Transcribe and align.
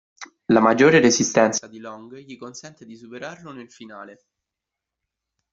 La 0.47 0.61
maggiore 0.61 0.99
resistenza 0.99 1.67
di 1.67 1.77
Long 1.77 2.15
gli 2.17 2.35
consente 2.35 2.87
di 2.87 2.95
superarlo 2.95 3.51
nel 3.51 3.71
finale. 3.71 4.23